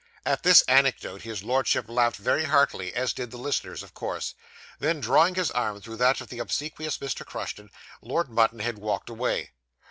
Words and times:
At 0.25 0.41
this 0.41 0.63
anecdote 0.63 1.21
his 1.21 1.43
Lordship 1.43 1.87
laughed 1.87 2.15
very 2.15 2.45
heartily, 2.45 2.91
as 2.95 3.13
did 3.13 3.29
the 3.29 3.37
listeners, 3.37 3.83
of 3.83 3.93
course. 3.93 4.33
Then, 4.79 4.99
drawing 4.99 5.35
his 5.35 5.51
arm 5.51 5.79
through 5.79 5.97
that 5.97 6.21
of 6.21 6.29
the 6.29 6.39
obsequious 6.39 6.97
Mr. 6.97 7.23
Crushton, 7.23 7.69
Lord 8.01 8.27
Mutanhed 8.29 8.79
walked 8.79 9.11
away. 9.11 9.51